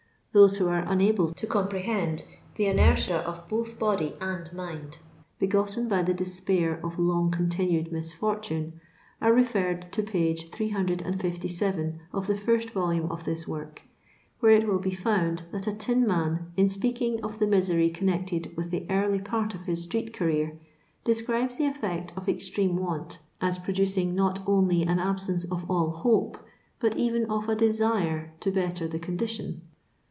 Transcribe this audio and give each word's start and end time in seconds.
Those 0.33 0.55
who 0.55 0.69
are 0.69 0.85
unable 0.89 1.33
to 1.33 1.45
com 1.45 1.67
prehoKl 1.67 2.25
the 2.55 2.67
inertia 2.67 3.17
of 3.27 3.45
both 3.49 3.77
body 3.77 4.13
and 4.21 4.49
mind 4.53 4.99
be 5.39 5.45
gotten 5.45 5.89
by 5.89 6.03
the 6.03 6.13
despair 6.13 6.79
of 6.85 6.97
long 6.97 7.31
continued 7.31 7.91
misfortune 7.91 8.79
are 9.21 9.33
referred 9.33 9.91
to 9.91 10.01
page 10.01 10.49
357 10.49 11.99
of 12.13 12.27
the 12.27 12.35
first 12.35 12.69
volume 12.69 13.11
of 13.11 13.25
this 13.25 13.45
work, 13.45 13.81
where 14.39 14.53
it 14.53 14.65
will 14.69 14.79
be 14.79 14.93
found 14.95 15.43
that 15.51 15.67
a 15.67 15.73
tinman, 15.73 16.49
in 16.55 16.69
speaking 16.69 17.21
of 17.21 17.39
the 17.39 17.45
misery 17.47 17.89
connected 17.89 18.55
with 18.55 18.71
the 18.71 18.85
early 18.89 19.19
part 19.19 19.53
of 19.53 19.65
his 19.65 19.83
street 19.83 20.13
career, 20.13 20.57
describes 21.03 21.57
the 21.57 21.65
effect 21.65 22.13
of 22.15 22.29
extreme 22.29 22.77
want 22.77 23.19
as 23.41 23.57
producing 23.57 24.15
not 24.15 24.39
only 24.47 24.83
an 24.83 24.97
absence 24.97 25.43
of 25.51 25.69
all 25.69 25.89
hope, 25.89 26.37
but 26.79 26.95
even 26.95 27.25
of 27.29 27.49
a 27.49 27.55
desire 27.55 28.31
to 28.39 28.49
better 28.49 28.87
the 28.87 28.97
con 28.99 29.17
dition. 29.17 29.57